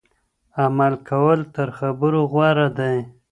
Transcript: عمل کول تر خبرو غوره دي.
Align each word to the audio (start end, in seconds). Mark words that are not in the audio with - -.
عمل 0.63 0.93
کول 1.09 1.39
تر 1.55 1.67
خبرو 1.77 2.21
غوره 2.31 2.67
دي. 2.77 2.95